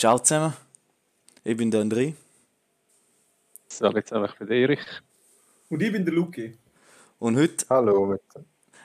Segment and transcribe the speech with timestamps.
[0.00, 0.54] Ciao zusammen,
[1.44, 2.14] ich bin der André.
[3.68, 4.80] Sag jetzt einfach für Erich.
[5.68, 6.56] Und ich bin der Luki.
[7.18, 8.16] Und heute Hallo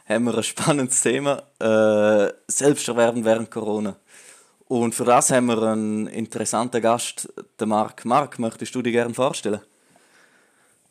[0.10, 3.96] haben wir ein spannendes Thema, äh, Selbsterwerben während Corona.
[4.68, 8.04] Und für das haben wir einen interessanten Gast, den Marc.
[8.04, 9.62] Marc, möchtest du dich gerne vorstellen?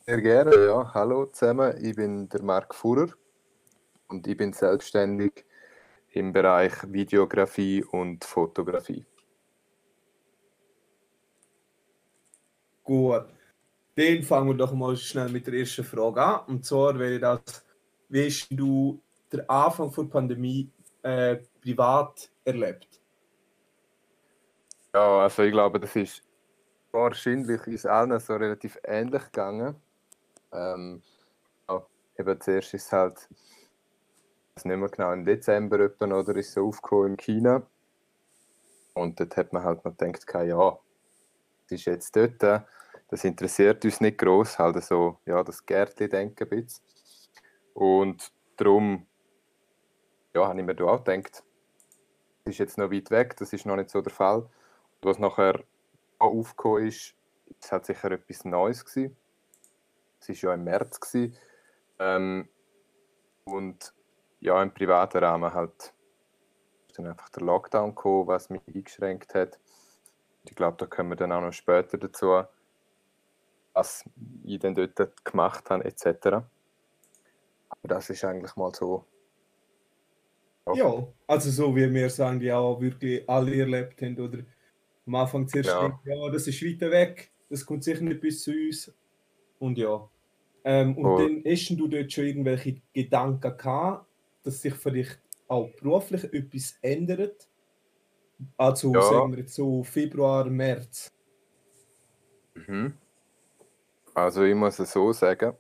[0.07, 0.91] sehr gerne, ja.
[0.95, 3.11] Hallo zusammen, ich bin der Marc Fuhrer
[4.09, 5.45] und ich bin selbstständig
[6.13, 9.05] im Bereich Videografie und Fotografie.
[12.85, 13.25] Gut.
[13.97, 16.47] Dann fangen wir doch mal schnell mit der ersten Frage an.
[16.47, 17.65] Und zwar wäre das,
[18.09, 19.01] wie hast du
[19.33, 20.71] den Anfang der Pandemie
[21.03, 23.01] äh, privat erlebt?
[24.93, 26.23] Ja, also ich glaube, das ist
[26.93, 29.77] wahrscheinlich uns allen so relativ ähnlich gegangen.
[30.53, 31.03] Ähm,
[31.69, 31.85] ja,
[32.19, 33.29] eben zuerst ist es halt,
[34.57, 37.63] ich nicht mehr genau, im Dezember oder ist so aufgekommen in China.
[38.95, 40.79] Und dort hat man halt noch gedacht, ja,
[41.73, 42.67] ist jetzt dort,
[43.09, 46.85] das interessiert uns nicht groß, halt so, ja, das Gärtchen denken ein bisschen.
[47.75, 49.07] Und darum,
[50.35, 51.43] ja, habe ich mir da auch gedacht,
[52.45, 54.41] das ist jetzt noch weit weg, das ist noch nicht so der Fall.
[54.41, 54.51] Und
[55.03, 55.63] was nachher
[56.19, 57.15] auch aufgekommen ist,
[57.61, 59.17] es hat sicher etwas Neues gewesen.
[60.21, 61.01] Es war ja im März.
[61.99, 62.49] Ähm,
[63.45, 63.95] und
[64.41, 65.95] ja, im privaten Rahmen halt
[66.89, 69.59] ist dann einfach der Lockdown gekommen, was mich eingeschränkt hat.
[70.47, 72.45] Ich glaube, da kommen wir dann auch noch später dazu,
[73.73, 74.05] was
[74.45, 76.51] ich dann dort gemacht habe, etc.
[77.69, 79.07] Aber das ist eigentlich mal so.
[80.71, 84.45] Ja, also so wie wir sagen, ja, wirklich alle erlebt haben oder
[85.07, 85.81] am Anfang zuerst Ja.
[85.81, 88.93] denkt, ja, das ist weiter weg, das kommt sicher nicht bis zu uns.
[89.59, 90.11] Und ja.
[90.65, 91.19] Ähm, und Oh.
[91.19, 94.11] dann hast du dort schon irgendwelche Gedanken gehabt,
[94.45, 97.49] dass sich vielleicht auch beruflich etwas ändert?
[98.57, 99.03] Also Ja.
[99.03, 101.11] sagen wir so Februar, März.
[102.55, 102.97] Mhm.
[104.15, 105.57] Also ich muss es so sagen,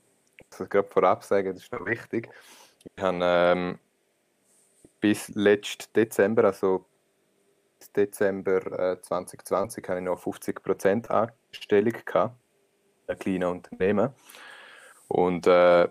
[0.50, 2.29] also gerade vorab sagen, das ist noch wichtig.
[2.96, 3.79] Ich habe ähm,
[5.01, 6.86] bis letzten Dezember, also
[7.79, 12.36] bis Dezember äh, 2020, habe ich noch 50% Anstellung gehabt,
[13.08, 14.14] ein kleines Unternehmen.
[15.08, 15.89] Und äh,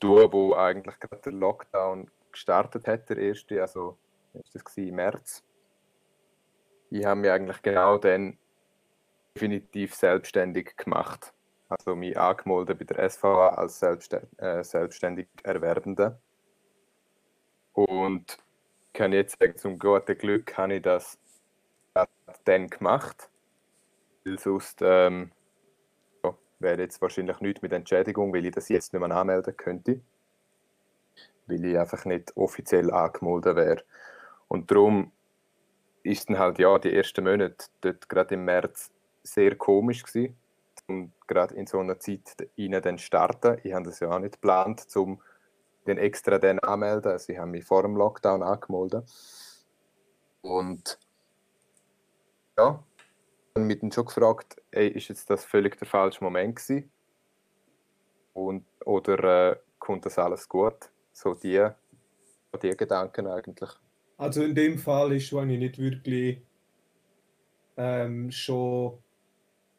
[0.00, 3.98] du, wo eigentlich gerade der Lockdown gestartet hat, der erste, also
[4.34, 5.42] ist das im März,
[6.90, 8.38] ich habe mich eigentlich genau dann
[9.34, 11.32] definitiv selbstständig gemacht.
[11.68, 16.20] Also mich angemeldet bei der SVA als selbstständig, äh, selbstständig Erwerbender.
[17.72, 18.38] Und
[18.92, 21.18] kann jetzt sagen, zum guten Glück habe ich das
[22.44, 23.28] dann gemacht.
[24.24, 25.32] Weil sonst ähm,
[26.24, 30.00] ja, wäre jetzt wahrscheinlich nichts mit Entschädigung, weil ich das jetzt nicht mehr anmelden könnte.
[31.46, 33.84] Weil ich einfach nicht offiziell angemeldet wäre.
[34.48, 35.12] Und darum
[36.06, 38.90] ist dann halt ja die ersten Monate dort gerade im März
[39.22, 40.36] sehr komisch gewesen,
[40.88, 43.58] um gerade in so einer Zeit rein dann starten.
[43.62, 45.20] Ich habe das ja auch nicht geplant, um
[45.86, 47.12] den extra dann anmelden.
[47.12, 49.04] Also ich mich vor dem Lockdown angemeldet.
[50.42, 50.98] Und
[52.56, 52.82] ja,
[53.54, 56.90] dann mit ihm schon gefragt, ey, ist jetzt das völlig der falsche Moment gewesen?
[58.32, 60.90] Und, oder äh, kommt das alles gut?
[61.12, 61.68] So die,
[62.62, 63.70] die Gedanken eigentlich.
[64.16, 66.40] Also in dem Fall ist ich nicht wirklich
[67.76, 68.98] ähm, schon,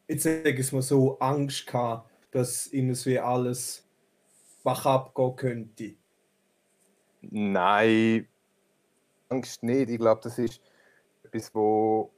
[0.06, 3.84] jetzt sage ich es mal so, Angst gehabt, dass irgendwie alles
[4.62, 5.94] wach abgehen könnte.
[7.22, 8.28] Nein,
[9.28, 9.90] Angst nicht.
[9.90, 10.60] Ich glaube, das ist
[11.24, 12.12] etwas, wo,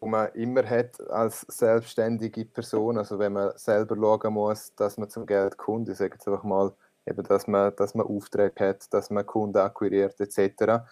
[0.00, 2.96] wo man immer hat als selbstständige Person.
[2.96, 5.88] Also wenn man selber schauen muss, dass man zum Geld kommt.
[5.88, 6.72] Ich sage jetzt einfach mal,
[7.06, 10.84] eben, dass, man, dass man Aufträge hat, dass man Kunden akquiriert etc.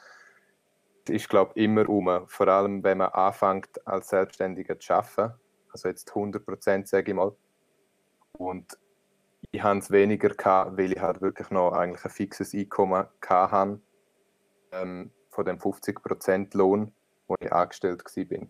[1.09, 2.27] Ist, glaube ich, immer um.
[2.27, 5.35] Vor allem, wenn man anfängt, als Selbstständiger zu arbeiten.
[5.73, 7.35] Also jetzt 100 Prozent, sage ich mal.
[8.33, 8.79] Und
[9.51, 13.81] ich habe es weniger gehabt, weil ich halt wirklich noch eigentlich ein fixes Einkommen hatte,
[14.73, 16.93] ähm, von dem 50% Lohn,
[17.27, 18.49] wo ich angestellt war.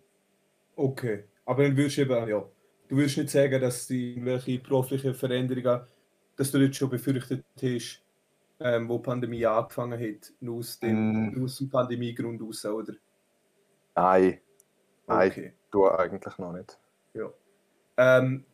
[0.76, 2.44] Okay, aber dann würdest du eben, ja,
[2.88, 5.82] du würdest nicht sagen, dass die irgendwelche beruflichen Veränderungen,
[6.36, 8.02] dass du jetzt schon befürchtet hast,
[8.60, 11.44] ähm, wo die Pandemie angefangen hat, nur aus dem, Mm.
[11.44, 12.94] aus dem Pandemiegrund raus, oder?
[13.96, 14.40] Nein,
[15.06, 15.54] nein, Okay.
[15.70, 16.80] du eigentlich noch nicht.
[17.14, 17.32] Ja.
[17.96, 18.46] Ähm,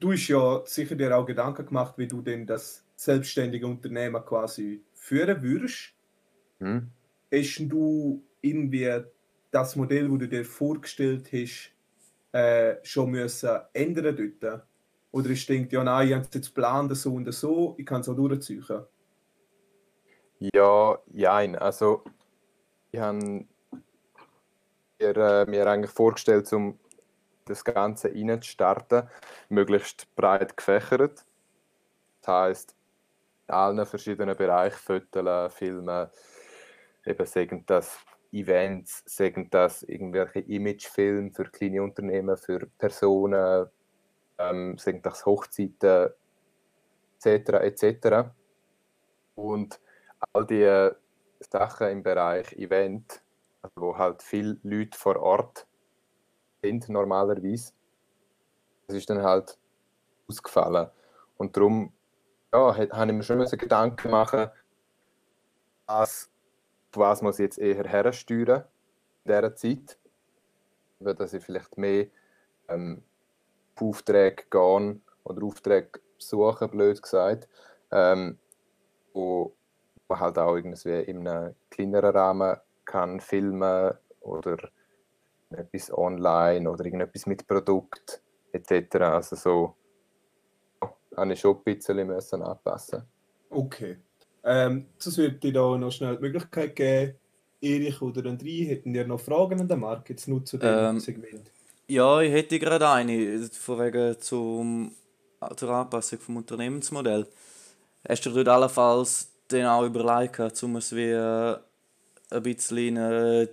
[0.00, 4.84] du hast ja sicher dir auch Gedanken gemacht, wie du denn das selbstständige Unternehmen quasi
[4.94, 5.94] führen würdest.
[6.60, 6.90] Hm?
[7.32, 9.04] Hast du irgendwie
[9.50, 11.72] das Modell, das du dir vorgestellt hast,
[12.32, 14.66] äh, schon müssen ändern dort?
[15.12, 18.00] Oder ist denkt, ja nein, ich habe es jetzt geplant, so und so, ich kann
[18.02, 18.64] es auch durchziehen?
[20.42, 21.54] Ja, jein.
[21.56, 22.02] Also,
[22.92, 23.46] ich habe mir,
[25.00, 26.78] äh, mir eigentlich vorgestellt, um
[27.46, 29.08] das Ganze reinzustarten,
[29.48, 31.24] möglichst breit gefächert.
[32.22, 32.76] Das heisst,
[33.48, 36.10] in allen verschiedenen Bereichen, Fotos, Filme,
[37.06, 37.98] eben sagen das
[38.32, 43.68] Events, sagen das irgendwelche Imagefilme für kleine Unternehmen, für Personen,
[44.38, 46.10] ähm, sagen das Hochzeiten,
[47.18, 47.60] etc.
[47.62, 48.30] etc.
[49.34, 49.80] Und
[50.32, 50.90] all die
[51.40, 53.22] Sachen im Bereich Event,
[53.62, 55.66] also wo halt viele Leute vor Ort
[56.62, 57.72] sind normalerweise,
[58.86, 59.58] das ist dann halt
[60.28, 60.88] ausgefallen.
[61.36, 61.92] Und darum
[62.52, 64.50] ja, habe ich mir schon Gedanken machen,
[65.86, 66.30] was,
[66.92, 68.64] was muss ich jetzt eher hersteuern
[69.24, 69.98] in dieser Zeit,
[71.00, 72.06] dass ich vielleicht mehr
[72.68, 73.02] ähm,
[73.76, 77.48] Aufträge gehen oder Aufträge suchen, blöd gesagt,
[77.90, 78.38] ähm,
[79.12, 79.54] wo
[80.18, 84.56] halt auch irgendwie in einem kleineren Rahmen kann filmen oder
[85.50, 88.22] etwas online oder irgendetwas mit Produkt
[88.52, 88.96] etc.
[88.96, 89.74] Also so
[91.16, 93.02] habe ich schon ein bisschen müssen anpassen.
[93.50, 93.98] Okay.
[94.42, 97.14] Ähm, das würde dir da noch schnell die Möglichkeit geben,
[97.60, 101.00] Erich oder André, hätten ihr noch Fragen an den Markt jetzt nur zu dem ähm,
[101.00, 101.50] Segment?
[101.88, 104.92] Ja, ich hätte gerade eine, von wegen zum,
[105.56, 107.26] zur Anpassung vom Unternehmensmodell.
[108.08, 111.56] Hast du dort allenfalls dann auch überlegt, um es wie äh,
[112.30, 113.48] ein bisschen ein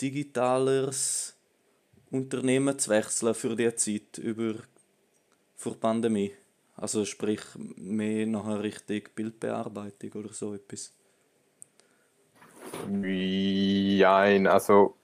[0.00, 1.36] digitaleres
[2.10, 4.54] Unternehmen zu wechseln für die Zeit über
[5.56, 6.32] vor Pandemie?
[6.76, 10.92] Also sprich mehr nachher Richtung Bildbearbeitung oder so etwas?
[12.88, 14.96] Nein, also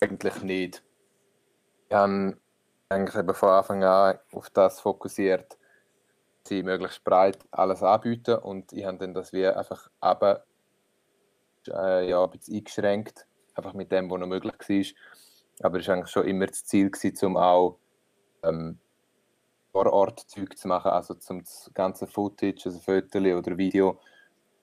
[0.00, 0.82] eigentlich nicht.
[1.88, 2.36] Ich habe
[2.88, 5.56] eigentlich eben von Anfang an auf das fokussiert,
[6.46, 10.44] sie möglichst breit alles anbieten und ich habe dann das wie einfach aber
[11.68, 15.66] äh, ja, ein bisschen eingeschränkt, einfach mit dem, was noch möglich war.
[15.66, 17.78] Aber es war eigentlich schon immer das Ziel, gewesen, um auch
[18.42, 18.78] ähm,
[19.72, 24.00] vor Ort Zeug zu machen, also zum das ganze Footage, also Fotos oder Video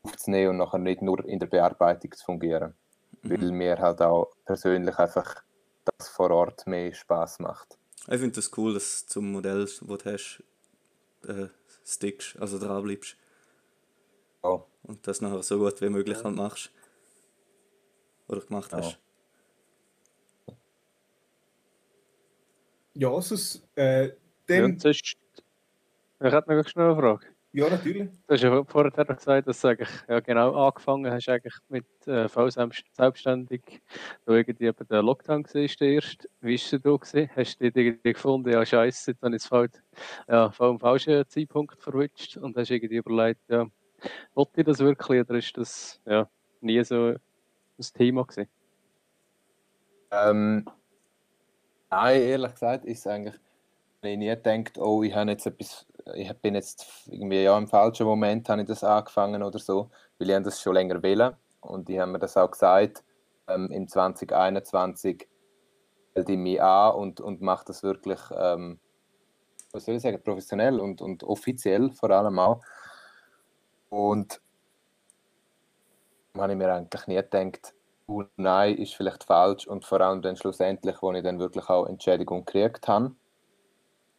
[0.03, 2.73] aufzunehmen und nachher nicht nur in der Bearbeitung zu fungieren.
[3.21, 3.29] Mhm.
[3.29, 5.43] Weil mir halt auch persönlich einfach
[5.85, 7.77] das vor Ort mehr Spaß macht.
[8.07, 10.43] Ich finde das cool, dass du zum Modell, das du hast,
[11.27, 11.47] äh,
[11.87, 13.15] stickst, also dran bleibst.
[14.43, 14.63] Oh.
[14.83, 16.71] Und das nachher so gut wie möglich halt machst.
[18.27, 18.99] Oder gemacht hast.
[22.93, 24.11] Ja, sonst, äh,
[24.49, 24.73] dem...
[24.73, 25.17] Ja, sonst, ich
[26.19, 27.36] hätte noch schnell eine Frage.
[27.53, 28.09] Ja, natürlich.
[28.27, 32.27] Du hast ja vorher gesagt, dass du eigentlich ja, genau angefangen hast eigentlich mit äh,
[32.27, 33.81] voll selbstständig,
[34.25, 36.29] da irgendwie der Lockdown war, der erste.
[36.41, 36.77] Wie war es da?
[36.77, 37.29] Gewesen?
[37.35, 39.69] Hast du dich gefunden, ja scheiße, dann ist es voll,
[40.27, 43.65] ja, voll am falschen Zeitpunkt verwünscht und hast irgendwie überlegt, ja,
[44.33, 46.29] wollte ich das wirklich oder ist das ja,
[46.61, 48.49] nie so ein Thema gewesen?
[50.11, 50.65] Ähm,
[51.89, 53.35] nein, ehrlich gesagt ist es eigentlich,
[54.01, 55.85] wenn ich nie gedacht, oh, ich habe jetzt etwas
[56.15, 59.89] ich bin jetzt irgendwie ja im falschen Moment habe ich das angefangen oder so,
[60.19, 63.03] weil ich das schon länger will und die haben mir das auch gesagt,
[63.47, 65.27] ähm, im 2021
[66.13, 68.79] hält ich mich an und, und mache das wirklich, ähm,
[69.71, 72.61] was soll ich sagen, professionell und, und offiziell vor allem auch.
[73.89, 74.41] Und
[76.37, 77.73] habe ich mir eigentlich nie gedacht,
[78.07, 81.85] oh nein, ist vielleicht falsch und vor allem dann schlussendlich, wo ich dann wirklich auch
[81.85, 83.15] Entschädigung gekriegt habe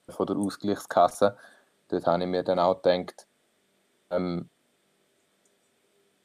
[0.08, 1.36] von der Ausgleichskasse,
[1.88, 3.26] dort habe ich mir dann auch gedacht,
[4.10, 4.48] ähm,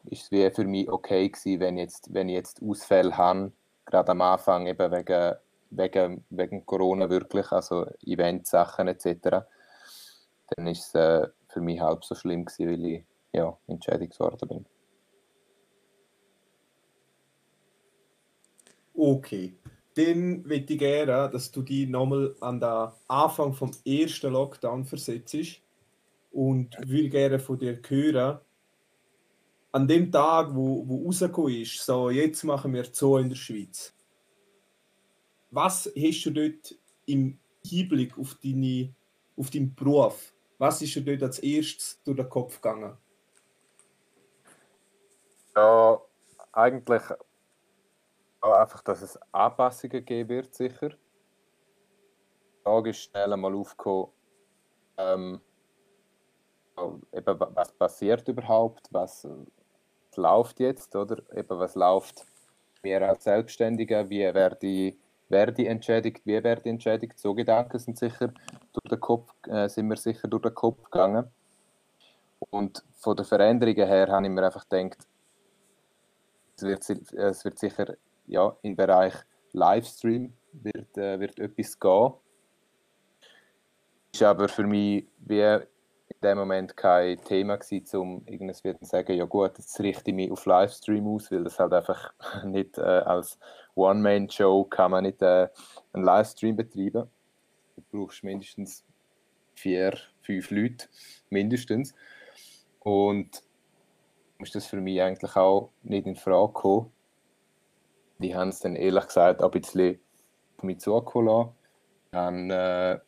[0.06, 3.52] ist es wie für mich okay gewesen, wenn, jetzt, wenn ich jetzt Ausfälle habe,
[3.86, 5.36] gerade am Anfang eben wegen,
[5.72, 9.46] wegen, wegen Corona wirklich, also Eventsachen etc.,
[10.50, 14.48] dann ist es äh, für mich halb so schlimm gewesen, weil ich ja, entschädigt worden
[14.48, 14.66] bin.
[18.96, 19.56] Okay.
[19.96, 25.62] Dann möchte ich gerne, dass du dich nochmal an den Anfang vom ersten Lockdown versetzt
[26.32, 28.40] und würde gerne von dir hören,
[29.72, 33.94] an dem Tag, wo, wo rausgekommen ist, so jetzt machen wir Zoo in der Schweiz.
[35.50, 38.94] Was hast du dort im Hinblick auf, deine,
[39.36, 42.98] auf deinen Beruf, was ist dir dort als erstes durch den Kopf gegangen?
[45.56, 46.02] Ja,
[46.52, 47.02] eigentlich
[48.52, 50.90] einfach, dass es Anpassungen geben wird, sicher.
[50.90, 54.12] Die Frage ist schnell einmal aufgekommen,
[54.98, 55.42] ähm,
[57.12, 59.28] eben, was passiert überhaupt, was
[60.16, 62.26] läuft jetzt, oder eben, was läuft
[62.84, 64.96] mir als Selbstständiger, wie werde
[65.30, 68.32] werde entschädigt, wie werde ich entschädigt, so Gedanken sind sicher
[68.72, 71.30] durch den Kopf, äh, sind mir sicher durch den Kopf gegangen.
[72.52, 75.08] Und von der Veränderungen her habe ich mir einfach gedacht,
[76.56, 77.96] es wird, es wird sicher
[78.28, 79.14] ja, im Bereich
[79.52, 82.14] Livestream wird, äh, wird etwas gehen.
[84.14, 89.14] Ist aber für mich wie in dem Moment kein Thema gewesen, um irgendwas zu sagen,
[89.14, 92.14] ja gut, jetzt richte ich mich auf Livestream aus, weil das halt einfach
[92.46, 93.40] nicht äh, als
[93.76, 95.50] One-Man-Show kann man nicht äh,
[95.94, 97.10] einen Livestream betreiben.
[97.76, 98.86] Du brauchst mindestens
[99.56, 100.88] vier, fünf Leute,
[101.30, 101.96] mindestens.
[102.80, 103.42] Und
[104.40, 106.92] ist das für mich eigentlich auch nicht in Frage gekommen.
[108.20, 110.00] Die haben es dann ehrlich gesagt ein bisschen
[110.58, 111.52] auf mich zukommen lassen.
[112.14, 113.00] Haben äh,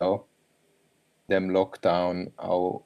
[0.00, 0.24] ja,
[1.28, 2.84] dem Lockdown auch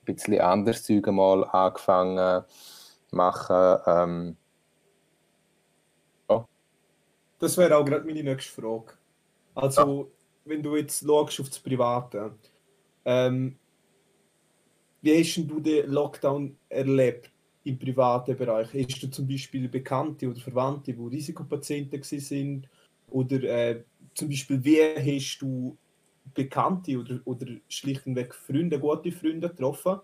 [0.00, 2.44] ein bisschen anders Zeug mal angefangen
[3.08, 3.80] zu machen.
[3.86, 4.36] Ähm,
[6.28, 6.46] ja.
[7.38, 8.92] Das wäre auch gerade meine nächste Frage.
[9.54, 10.10] Also, ja.
[10.44, 12.34] wenn du jetzt schaust auf das Private,
[13.04, 13.58] ähm,
[15.02, 17.30] wie hast du den Lockdown erlebt
[17.66, 18.68] im privaten Bereich?
[18.72, 22.68] Hast du zum Beispiel Bekannte oder Verwandte, die Risikopatienten sind?
[23.10, 23.82] Oder äh,
[24.14, 25.76] zum Beispiel, wie hast du
[26.34, 30.00] Bekannte oder, oder schlichtweg Freunde, gute Freunde getroffen?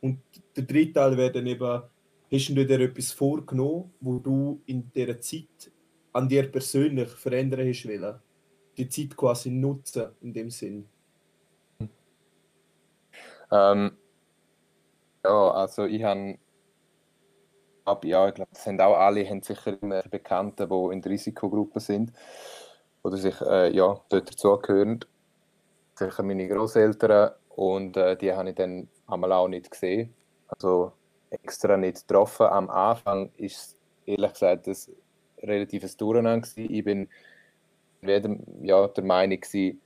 [0.00, 0.18] Und
[0.56, 1.82] der dritte Teil wäre dann eben,
[2.32, 5.70] hast du dir etwas vorgenommen, wo du in dieser Zeit
[6.12, 8.18] an dir persönlich verändern hast wollen?
[8.76, 10.86] Die Zeit quasi nutzen in dem Sinn?
[13.50, 13.92] Ähm,
[15.24, 16.38] ja, also ich habe
[17.84, 21.12] ab, ja, ich glaube, das haben auch alle, haben sicher immer Bekannte, die in der
[21.12, 22.12] Risikogruppe sind
[23.02, 25.00] oder sich äh, ja, dort dazugehören.
[25.94, 30.14] Sicher meine Großeltern und äh, die habe ich dann einmal auch nicht gesehen.
[30.48, 30.92] Also
[31.30, 32.46] extra nicht getroffen.
[32.46, 34.76] Am Anfang ist es ehrlich gesagt ein
[35.42, 36.48] relatives Durcheinander.
[36.56, 37.08] Ich bin
[38.00, 39.80] weder, ja, der Meinung, gewesen,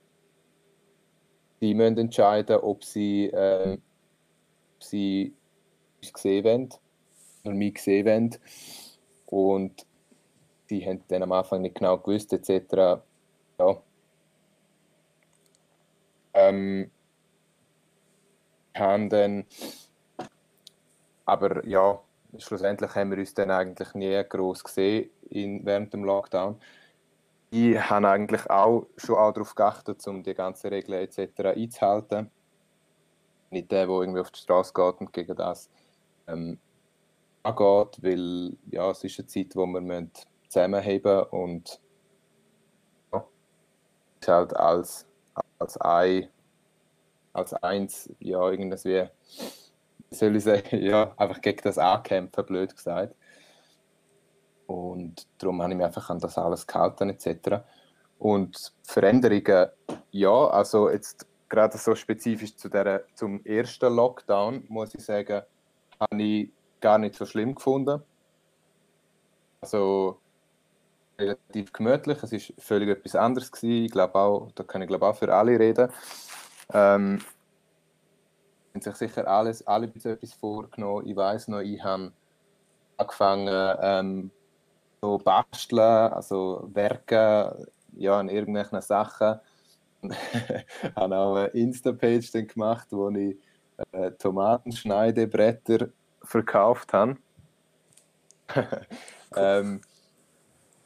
[1.60, 3.78] sie müssen entscheiden, ob sie äh,
[4.78, 5.34] sie
[6.00, 6.68] uns gesehen wollen
[7.46, 8.36] oder mich gesehen wollen.
[9.26, 9.86] Und
[10.70, 13.00] die haben dann am Anfang nicht genau gewusst, etc.
[13.58, 13.82] Ja.
[16.34, 16.90] Ähm,
[18.74, 19.44] haben dann,
[21.24, 21.98] aber ja,
[22.36, 26.60] schlussendlich haben wir uns dann eigentlich nie groß gesehen in, während dem Lockdown.
[27.52, 31.56] Die haben eigentlich auch schon auch darauf geachtet, um die ganzen Regeln etc.
[31.56, 32.30] einzuhalten
[33.50, 35.70] nicht der, der irgendwie auf die Straße geht und gegen das
[36.26, 36.58] ähm,
[37.46, 40.08] angeht, weil ja, es ist eine Zeit, wo wir
[40.48, 41.80] zusammenheben und
[43.12, 43.26] ja,
[44.20, 45.06] ist halt als,
[45.58, 46.28] als ein
[47.36, 49.08] als eins, ja, irgendwie,
[50.08, 53.14] wie soll ich sagen, ja, einfach gegen das ankämpfen, blöd gesagt.
[54.66, 57.62] Und darum habe ich mich einfach an das alles gehalten, etc.
[58.18, 59.68] Und Veränderungen,
[60.10, 65.42] ja, also jetzt gerade so spezifisch zu der, zum ersten Lockdown, muss ich sagen,
[66.00, 68.02] habe ich gar nicht so schlimm gefunden.
[69.60, 70.20] Also
[71.18, 73.84] relativ gemütlich, es ist völlig etwas anderes gewesen.
[73.84, 75.90] Ich glaube auch, da kann ich glaube auch für alle reden.
[76.72, 77.20] Ähm,
[78.74, 81.06] haben sich sicher alles, alle etwas vorgenommen.
[81.08, 82.12] Ich weiß noch, ich habe
[82.98, 84.30] angefangen ähm,
[85.00, 87.66] so basteln, also werken,
[87.96, 89.40] ja, an irgendwelchen Sachen
[90.96, 93.36] habe auch eine Insta-Page gemacht, wo ich
[93.92, 95.88] äh, Tomatenschneidebretter
[96.26, 97.16] verkauft habe.
[99.36, 99.80] ähm,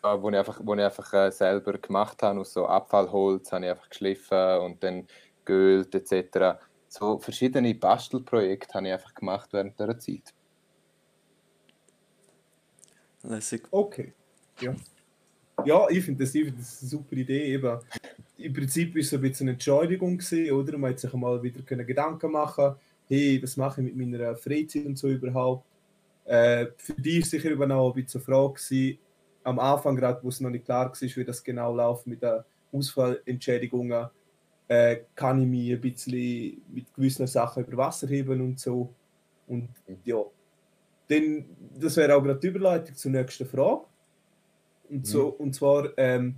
[0.03, 3.71] wo ich einfach, wo ich einfach äh, selber gemacht habe, aus so Abfallholz habe ich
[3.71, 5.07] einfach geschliffen und dann
[5.45, 6.59] geölt etc.
[6.89, 10.35] So verschiedene Bastelprojekte habe ich einfach gemacht während dieser Zeit.
[13.23, 13.69] Lässig.
[13.71, 14.15] Okay.
[14.61, 14.75] Ja.
[15.65, 17.53] Ja, ich finde das, find das eine super Idee.
[17.53, 17.79] Eben.
[18.39, 20.79] Im Prinzip war es ein bisschen eine Entschuldigung, gewesen, oder?
[20.79, 22.77] Man hat sich mal wieder können Gedanken machen
[23.11, 25.67] hey, was mache ich mit meiner Freizeit und so überhaupt.
[26.25, 28.99] Äh, für dich sicher eben auch ein bisschen Frage gewesen,
[29.43, 32.45] am Anfang gerade, wo es noch nicht klar war, wie das genau läuft mit den
[32.73, 34.09] Ausfallentschädigungen,
[34.69, 38.95] äh, kann ich mich ein bisschen mit gewissen Sachen über Wasser heben und so.
[39.49, 39.69] Und
[40.05, 40.23] ja,
[41.09, 41.45] dann,
[41.77, 43.87] das wäre auch gerade die Überleitung zur nächsten Frage.
[44.89, 45.45] Und, so, mhm.
[45.45, 46.37] und zwar, ähm,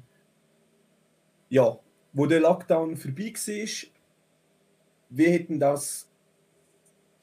[1.50, 1.78] ja,
[2.14, 3.88] wo der Lockdown vorbei war,
[5.10, 6.08] wie hätten das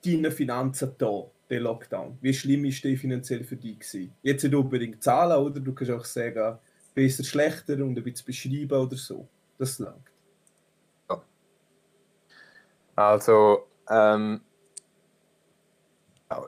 [0.03, 2.17] deine Finanzen da, der Lockdown?
[2.21, 4.13] Wie schlimm ist der finanziell für dich gewesen?
[4.21, 5.59] Jetzt nicht unbedingt Zahlen, oder?
[5.59, 6.57] Du kannst auch sagen,
[6.93, 9.27] besser, schlechter und ein bisschen beschreiben oder so.
[9.57, 10.09] Das langt.
[11.09, 11.21] Ja.
[12.95, 14.41] Also, ähm,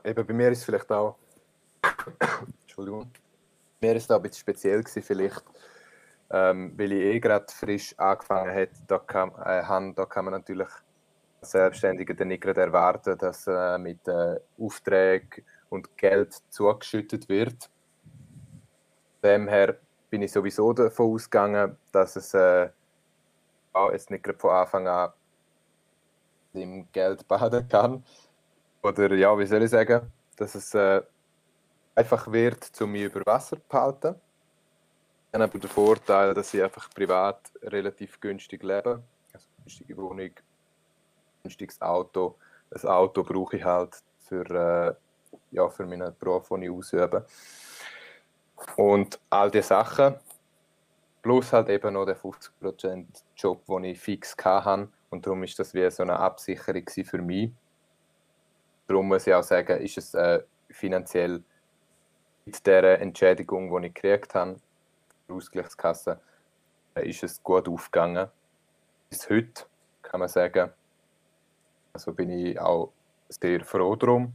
[0.04, 1.16] eben bei mir ist es vielleicht auch,
[2.62, 3.10] Entschuldigung,
[3.80, 5.44] mir ist es ein bisschen speziell gewesen, vielleicht,
[6.30, 10.68] ähm, weil ich eh gerade frisch angefangen habe, da kann, äh, da kann man natürlich
[11.42, 17.68] als Selbstständiger dann nicht gerade erwarten, dass äh, mit äh, Aufträgen und Geld zugeschüttet wird.
[19.22, 19.76] Demher
[20.08, 22.68] bin ich sowieso davon ausgegangen, dass es äh,
[23.72, 25.12] auch jetzt nicht gerade von Anfang an
[26.54, 28.04] im Geld baden kann.
[28.82, 31.02] Oder ja, wie soll ich sagen, dass es äh,
[31.94, 34.14] einfach wird, um mich über Wasser zu behalten.
[35.30, 39.02] Ich habe aber den Vorteil, dass ich einfach privat relativ günstig lebe.
[39.32, 40.30] Also günstige Wohnung,
[41.42, 42.36] günstiges Auto.
[42.70, 44.94] Ein Auto brauche ich halt für, äh,
[45.50, 47.26] ja, für meinen Beruf, den ich ausübe.
[48.76, 50.14] Und all diese Sachen,
[51.20, 54.88] plus halt eben noch der 50% Job, den ich fix hatte.
[55.10, 57.50] Und darum ist das wie so eine Absicherung für mich.
[58.86, 61.42] Darum muss ich auch sagen, ist es äh, finanziell
[62.44, 64.56] mit der Entschädigung, die ich gekriegt habe,
[65.28, 66.20] der Ausgleichskasse,
[66.94, 68.28] äh, ist es gut aufgegangen.
[69.10, 69.64] Bis heute
[70.02, 70.72] kann man sagen.
[71.92, 72.92] Also bin ich auch
[73.28, 74.32] sehr froh drum.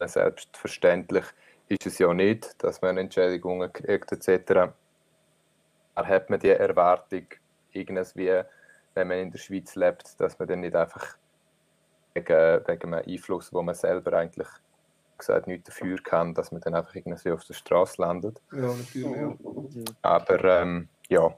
[0.00, 1.24] Selbstverständlich
[1.68, 4.72] ist es ja nicht, dass man Entschädigungen kriegt etc.
[5.94, 7.26] Da hat man die Erwartung,
[7.72, 8.42] irgendwie,
[8.94, 11.16] wenn man in der Schweiz lebt, dass man dann nicht einfach
[12.14, 14.48] wegen, wegen einem Einfluss, wo man selber eigentlich
[15.16, 18.40] gesagt nicht dafür kann, dass man dann einfach irgendwie auf der Straße landet.
[18.52, 19.16] Ja, natürlich.
[19.16, 19.84] Ja.
[20.02, 21.36] Aber ähm, ja,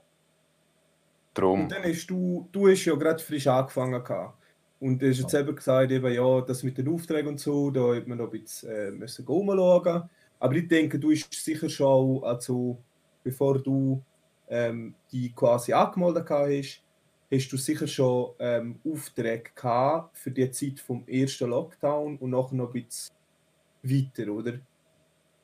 [1.33, 1.63] drum.
[1.63, 4.40] Und dann hast du, du hast ja gerade frisch angefangen gehabt.
[4.81, 7.95] Und du hast jetzt eben gesagt, eben, ja, das mit den Aufträgen und so, da
[7.95, 10.09] hat man noch ein bisschen äh, müssen rumschauen.
[10.39, 12.79] Aber ich denke, du bist sicher schon, also
[13.23, 14.03] bevor du
[14.49, 16.83] ähm, die quasi angemeldet hast,
[17.31, 22.55] hast du sicher schon ähm, Aufträge gehabt für die Zeit vom ersten Lockdown und nachher
[22.55, 23.15] noch ein bisschen
[23.83, 24.53] weiter, oder?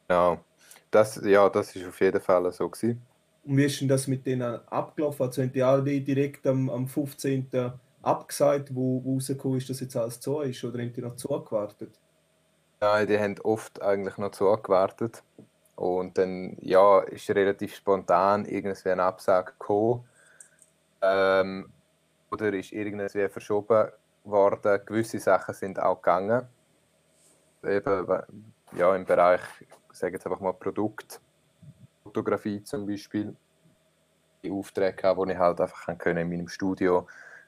[0.09, 0.43] Ja,
[0.89, 2.99] das, ja, das ist auf jeden Fall so gewesen.
[3.45, 5.27] Und wie ist denn das mit denen abgelaufen?
[5.27, 7.47] Also haben die alle direkt am, am 15.
[8.01, 10.63] abgesagt, wo, wo rausgekommen ist, dass jetzt alles so ist?
[10.63, 11.99] Oder haben die noch zugewartet?
[12.79, 15.23] Nein, die haben oft eigentlich noch zugewartet.
[15.75, 20.07] Und dann, ja, ist relativ spontan irgendwie eine Absage gekommen.
[21.01, 21.71] Ähm,
[22.31, 23.89] oder ist irgendwie verschoben
[24.23, 24.81] worden.
[24.85, 26.47] Gewisse Sachen sind auch gegangen.
[27.63, 28.23] Eben,
[28.73, 33.35] ja, im Bereich, ich sage jetzt einfach mal Produktfotografie zum Beispiel.
[34.43, 37.07] Die Aufträge die ich halt einfach in meinem Studio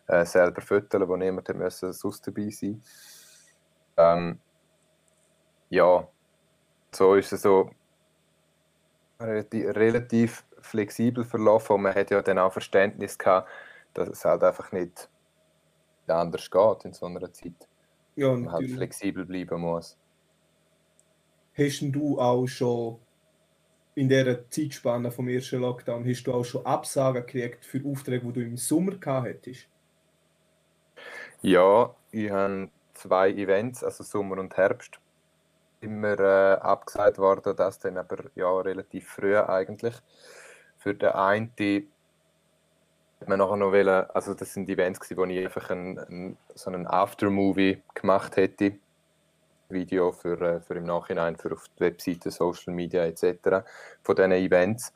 [0.10, 2.82] äh, selber fotografieren, wo niemand müssen sonst dabei sein
[3.98, 4.40] ähm,
[5.70, 6.08] Ja,
[6.92, 7.70] so ist es so
[9.20, 13.50] relativ, relativ flexibel verlaufen und man hat ja dann auch Verständnis gehabt,
[13.94, 15.10] dass es halt einfach nicht
[16.08, 17.68] anders geht in so einer Zeit.
[18.16, 19.96] Ja, man halt flexibel bleiben muss.
[21.54, 23.00] Hast du auch schon
[23.94, 28.34] in dieser Zeitspanne vom ersten Lockdown, hast du auch schon Absagen gekriegt für Aufträge, die
[28.34, 29.68] du im Sommer gehabt hättest?
[31.42, 35.00] Ja, ich habe zwei Events, also Sommer und Herbst,
[35.80, 39.96] immer äh, abgesagt worden, das dann aber ja relativ früh eigentlich.
[40.78, 41.52] Für den einen
[43.22, 46.72] hat man nachher noch wollen, also das sind Events wo ich einfach ein, ein, so
[46.72, 48.74] einen Aftermovie gemacht hätte,
[49.70, 53.66] Video für, äh, für im Nachhinein für auf die Webseite, Social Media etc.
[54.04, 54.94] von diesen Events.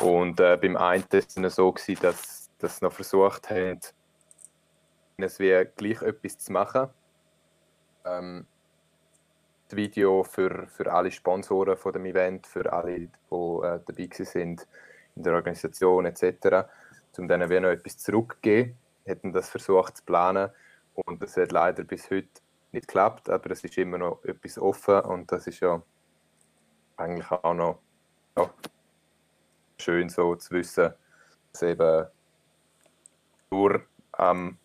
[0.00, 3.80] Und äh, beim einen war es so, gewesen, dass, sie noch versucht haben,
[5.24, 6.88] es wie gleich etwas zu machen.
[8.04, 8.46] Ähm,
[9.68, 14.66] das Video für, für alle Sponsoren von dem Event, für alle, die äh, dabei sind
[15.16, 16.68] in der Organisation etc.,
[17.18, 20.50] um denen wie noch etwas zurückzugeben, hätten das versucht zu planen
[20.94, 22.28] und das hat leider bis heute
[22.72, 25.82] nicht geklappt, aber es ist immer noch etwas offen und das ist ja
[26.98, 27.78] eigentlich auch noch
[28.36, 28.50] ja,
[29.78, 30.92] schön so zu wissen,
[31.52, 32.06] dass eben
[33.50, 34.58] nur am,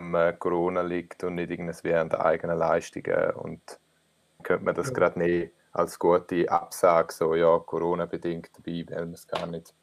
[0.00, 3.60] am Corona liegt und nicht irgendwie an den eigenen Leistungen und
[4.42, 4.94] könnte man das ja.
[4.94, 9.74] gerade nicht als gute Absage, so ja, Corona-bedingt dabei, weil man es gar nicht.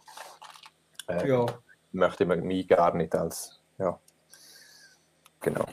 [1.08, 1.46] Äh, ja.
[1.92, 3.98] Möchte man mich gar nicht als, ja,
[5.40, 5.66] genau.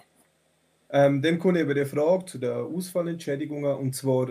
[0.90, 4.28] Ähm, dann kommt eben die Frage zu den Ausfallentschädigungen und zwar,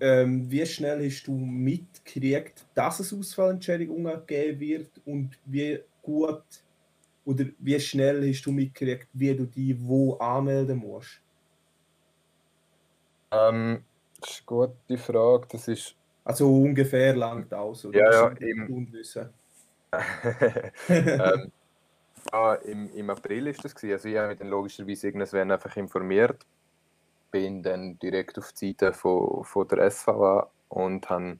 [0.00, 6.42] ähm, wie schnell hast du mitgekriegt, dass es Ausfallentschädigungen geben wird und wie gut
[7.28, 11.20] oder wie schnell hast du mitgekriegt, wie du die wo anmelden musst?
[13.30, 13.84] Ähm,
[14.18, 15.46] das ist eine gute Frage.
[15.50, 15.94] Das ist.
[16.24, 17.98] Also ungefähr langt aus, oder?
[17.98, 18.92] Ja, ja, im,
[20.88, 21.52] ähm,
[22.32, 23.92] ja, im, im April ist das gewesen.
[23.92, 26.46] Also ich habe mich dann logischerweise irgendwann einfach informiert,
[27.30, 31.38] bin dann direkt auf die Seite von, von der SVA und habe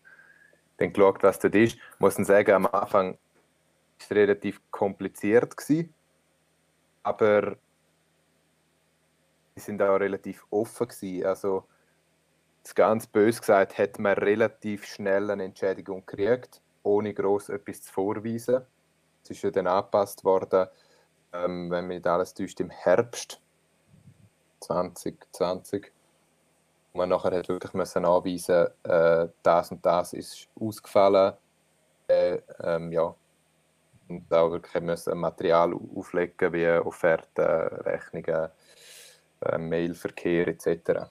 [0.76, 1.76] dann geschaut, was das ist.
[1.76, 3.18] Ich muss dann sagen, am Anfang
[3.98, 5.92] es relativ kompliziert gewesen,
[7.02, 7.56] aber
[9.56, 11.26] sie sind auch relativ offen gewesen.
[11.26, 11.64] Also
[12.74, 16.60] ganz bös gesagt, hat man relativ schnell eine Entschädigung gekriegt.
[16.84, 18.64] ohne groß etwas zu vorweisen.
[19.22, 20.68] Es ist ja dann angepasst worden,
[21.34, 23.42] ähm, wenn mich alles täuscht, im Herbst
[24.60, 25.92] 2020.
[26.92, 31.34] Und man nachher hat wirklich müssen anweisen, äh, das und das ist ausgefallen.
[32.06, 33.14] Äh, ähm, ja.
[34.08, 37.42] Und auch wirklich müssen Material auflegen, wie Offerten,
[37.84, 38.48] Rechnungen,
[39.42, 41.10] äh, Mailverkehr etc.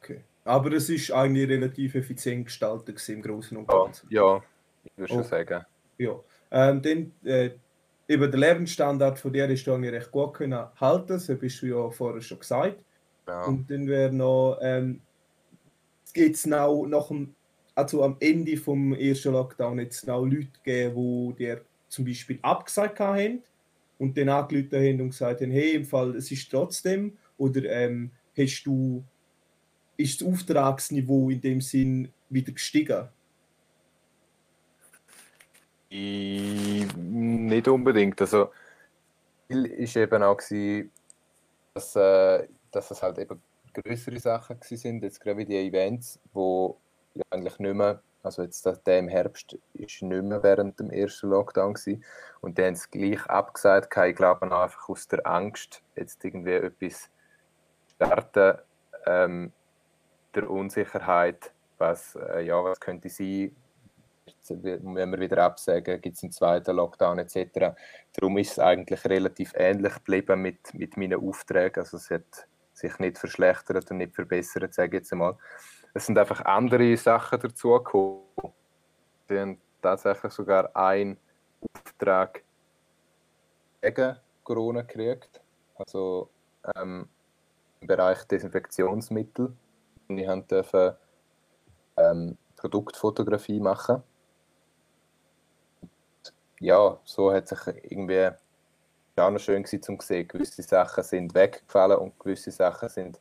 [0.00, 0.24] Okay.
[0.44, 4.08] Aber es ist eigentlich relativ effizient gestaltet im Großen und Ja, Ganzen.
[4.08, 4.42] ja
[4.84, 5.22] ich würde schon Oh.
[5.24, 5.64] sagen.
[5.98, 6.20] Ja.
[6.50, 7.50] Ähm, dann, äh,
[8.08, 11.66] eben der Lernstandard von dir ist du eigentlich recht gut können halten, das hast du
[11.66, 12.84] ja vorher schon gesagt.
[13.26, 13.44] Ja.
[13.44, 15.02] Und dann wäre noch, ähm,
[16.14, 17.34] geht es noch nach dem,
[17.78, 21.56] also am Ende vom ersten Lockdown jetzt noch Leute gegeben, die
[21.88, 23.44] zum Beispiel abgesagt haben
[23.98, 28.10] und dann angerufen haben und gesagt haben, hey, im Fall, es ist trotzdem, oder ähm,
[28.36, 29.04] hast du,
[29.96, 33.08] ist das Auftragsniveau in dem Sinn wieder gestiegen?
[35.88, 38.20] Ich, nicht unbedingt.
[38.20, 38.50] Also,
[39.46, 40.40] Ziel ist eben auch,
[41.74, 43.40] dass, äh, dass es halt eben
[43.72, 46.76] größere Sachen sind, jetzt gerade wie die Events, wo
[47.30, 51.28] eigentlich nicht mehr, also jetzt der der im Herbst ist nicht mehr während dem ersten
[51.30, 52.04] Lockdown gewesen.
[52.40, 57.10] und die haben es gleich abgesagt, ich glaube einfach aus der Angst, jetzt irgendwie etwas
[57.94, 58.58] starten,
[59.06, 59.52] ähm,
[60.34, 63.54] der Unsicherheit, was, äh, ja, was könnte sein,
[64.48, 67.74] wenn wir wieder absagen, gibt es einen zweiten Lockdown etc.
[68.12, 71.82] Darum ist es eigentlich relativ ähnlich geblieben mit, mit meinen Aufträgen.
[71.82, 75.36] Also es hat sich nicht verschlechtert und nicht verbessert, sage ich jetzt einmal.
[75.98, 78.22] Es sind einfach andere Sachen dazugekommen.
[79.26, 81.18] Wir haben tatsächlich sogar einen
[81.74, 82.44] Auftrag
[83.82, 85.40] gegen Corona gekriegt.
[85.74, 86.30] Also
[86.76, 87.08] ähm,
[87.80, 89.52] im Bereich Desinfektionsmittel.
[90.06, 90.96] Und ich durfte
[91.96, 94.00] ähm, Produktfotografie machen
[96.60, 97.58] ja, so hat sich
[97.90, 98.30] irgendwie
[99.16, 100.28] auch noch schön gewesen, zum sehen.
[100.28, 103.20] Gewisse Sachen sind weggefallen und gewisse Sachen sind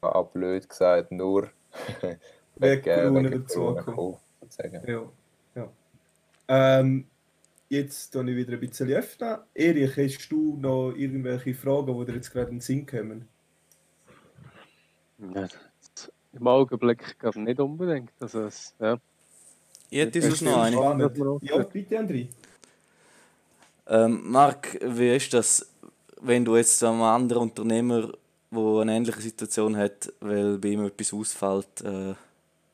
[0.00, 1.50] auch blöd gesagt nur
[2.56, 4.82] Wegen Corona gekommen, sozusagen.
[4.86, 5.02] Ja,
[5.54, 5.68] ja.
[6.48, 7.06] Ähm,
[7.68, 9.38] jetzt tue ich wieder ein bisschen öffnen.
[9.54, 13.28] Erich, hast du noch irgendwelche Fragen, die dir jetzt gerade in den Sinn kommen?
[15.18, 18.10] Ja, das- Im Augenblick gerade nicht unbedingt.
[18.20, 18.98] Also, es, ja.
[19.90, 20.76] Ich hätte uns noch eine.
[21.42, 22.28] Ja, bitte, André.
[23.86, 25.70] Ähm, Marc, wie ist das,
[26.20, 28.12] wenn du jetzt einem anderen Unternehmer,
[28.54, 32.14] der eine ähnliche Situation hat, weil bei ihm etwas ausfällt, äh,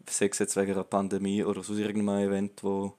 [0.08, 2.94] sei es jetzt wegen einer Pandemie oder aus irgendeinem Event, wo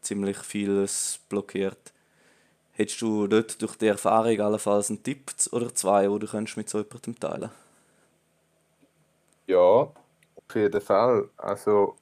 [0.00, 1.92] ziemlich vieles blockiert.
[2.72, 6.68] Hättest du dort durch die Erfahrung allenfalls einen Tipp oder zwei, den du könntest mit
[6.70, 7.50] so jemandem teilen
[9.46, 9.58] Ja,
[10.36, 11.30] auf jeden Fall.
[11.36, 11.96] Also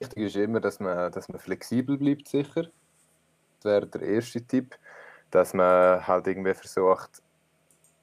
[0.00, 2.64] wichtig ist immer, dass man, dass man flexibel bleibt, sicher.
[3.60, 4.78] Das wäre der erste Tipp,
[5.30, 7.22] dass man halt irgendwie versucht,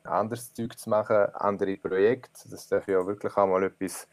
[0.06, 2.50] anderes Zeug zu machen, andere Projekte.
[2.50, 4.08] Das darf ja wirklich auch mal etwas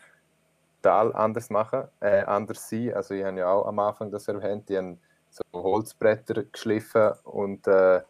[0.82, 2.94] total anders machen, äh, anders sein.
[2.94, 4.98] Also ich habe ja auch am Anfang das erwähnt, die haben
[5.30, 8.02] so Holzbretter geschliffen und äh,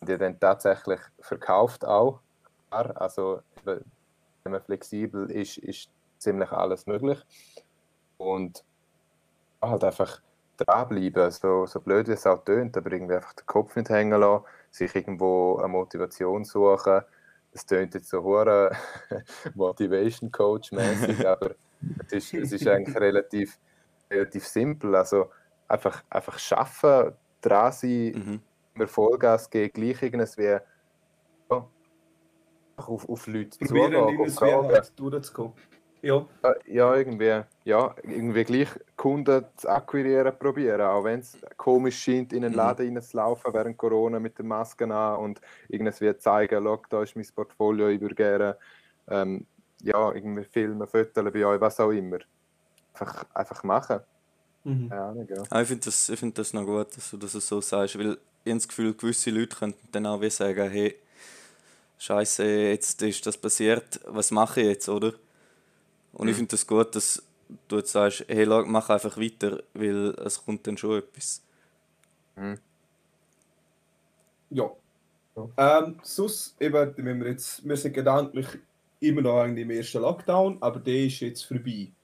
[0.00, 2.20] die dann tatsächlich verkauft auch.
[2.70, 3.82] Also wenn
[4.44, 7.18] man flexibel ist, ist ziemlich alles möglich.
[8.16, 8.64] Und
[9.60, 10.20] halt einfach
[10.56, 14.20] dranbleiben, so, so blöd wie es auch tönt, aber irgendwie einfach den Kopf nicht hängen
[14.20, 17.02] lassen, sich irgendwo eine Motivation suchen.
[17.52, 18.72] Das tönt jetzt so hure
[19.54, 21.54] Motivation Coach mäßig, aber
[22.06, 23.58] es ist, es ist eigentlich relativ,
[24.10, 24.96] relativ simpel.
[24.96, 25.30] Also
[25.68, 28.40] einfach, einfach schaffen, dran sein, Mhm.
[28.74, 30.60] immer Vollgas geben, gleich irgendwas wie ja,
[31.50, 34.68] einfach auf, auf Leute zugehen, es fragen.
[34.68, 35.52] halt durchzukommen.
[36.02, 42.02] Ja, Ja, Ja, irgendwie, ja, irgendwie gleich Kunden zu akquirieren probieren, auch wenn es komisch
[42.02, 42.54] scheint, in einen Mhm.
[42.54, 47.26] Laden reinzulaufen während Corona mit der Maske an und irgendwie zeigen, schau, da ist mein
[47.34, 48.58] Portfolio, ich würde gerne
[49.08, 49.46] ähm,
[49.82, 52.18] ja, irgendwie filmen, fotografieren bei euch, was auch immer.
[52.94, 54.00] Einfach, einfach machen.
[54.64, 54.88] mhm.
[54.88, 55.48] Keine Ahnung, ja.
[55.50, 58.18] Ah, ich finde das, ich find das noch gut, dass du das so sagst, weil
[58.44, 60.96] ich habe das Gefühl, gewisse Leute könnten dann auch wie sagen, hey,
[61.98, 65.12] Scheiße, jetzt ist das passiert, was mache ich jetzt, oder?
[66.12, 66.36] Und ich Mhm.
[66.36, 67.22] finde das gut, dass
[67.68, 71.42] du jetzt sagst, hey, mach einfach weiter, weil es kommt dann schon etwas.
[74.50, 74.70] Ja.
[75.56, 78.46] Ähm, sonst, eben, wenn wir jetzt, wir sind gedanklich
[79.00, 81.94] immer noch im ersten Lockdown, aber der ist jetzt vorbei.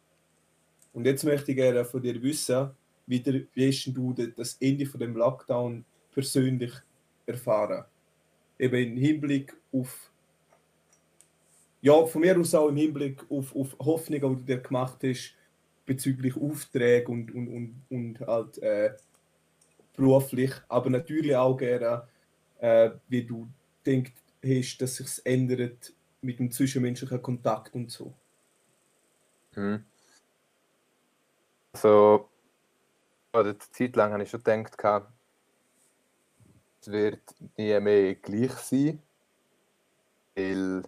[0.93, 2.71] Und jetzt möchte ich gerne von dir wissen,
[3.07, 6.73] wie, der, wie hast du das Ende von dem Lockdown persönlich
[7.27, 7.85] erfahren?
[8.59, 10.08] Eben im Hinblick auf,
[11.81, 15.35] ja, von mir aus auch im Hinblick auf, auf Hoffnungen, die du dir gemacht hast,
[15.87, 18.95] bezüglich Aufträge und, und, und, und halt äh,
[19.97, 22.07] beruflich, aber natürlich auch gerne,
[22.59, 23.49] äh, wie du
[23.85, 24.13] denkst,
[24.45, 28.13] hast, dass sich ändert mit dem zwischenmenschlichen Kontakt und so.
[29.55, 29.85] Mhm.
[31.73, 32.29] Also,
[33.33, 35.07] eine Zeit lang habe ich schon gedacht,
[36.81, 37.23] es wird
[37.57, 39.03] nie mehr gleich sein,
[40.35, 40.83] weil,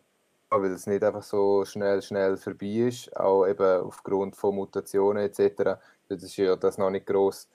[0.51, 5.81] weil es nicht einfach so schnell, schnell vorbei ist, auch eben aufgrund von Mutationen etc.
[6.09, 7.49] Das ist ja das noch nicht groß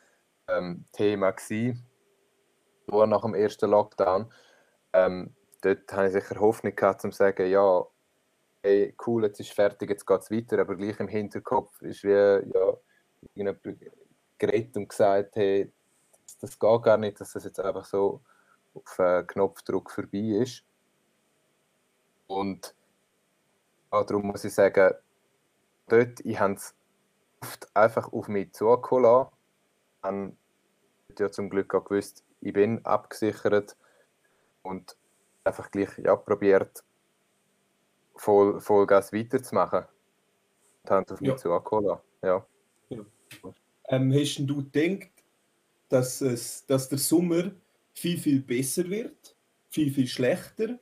[0.47, 1.85] ähm, Thema gewesen,
[2.87, 4.31] nach dem ersten Lockdown.
[4.93, 7.85] Ähm, dort habe ich sicher Hoffnung gehabt, um zu sagen, ja,
[8.63, 12.09] hey, cool, jetzt ist fertig, jetzt geht es weiter, aber gleich im Hinterkopf ist wie,
[12.09, 12.77] ja,
[13.21, 13.79] irgendjemand
[14.37, 15.71] geredet und gesagt, hey,
[16.23, 18.21] das, das geht gar nicht, dass das jetzt einfach so
[18.73, 20.63] auf einen Knopfdruck vorbei ist.
[22.27, 22.73] Und
[23.95, 24.93] ja, darum muss ich sagen,
[25.87, 26.75] dort, ich habe es
[27.41, 29.29] oft einfach auf mich lassen.
[30.01, 30.33] Ich habe
[31.17, 33.77] ja zum Glück auch gewusst, ich bin abgesichert
[34.63, 34.97] und
[35.43, 36.83] einfach gleich ja, probiert,
[38.15, 39.85] voll, Vollgas weiterzumachen.
[40.83, 41.57] Und haben auf mich ja.
[41.57, 42.01] lassen.
[42.21, 42.45] Ja.
[42.89, 43.05] ja.
[43.87, 45.11] Ähm, hast du gedacht,
[45.87, 47.51] dass, es, dass der Sommer
[47.93, 49.35] viel, viel besser wird?
[49.69, 50.79] Viel, viel schlechter?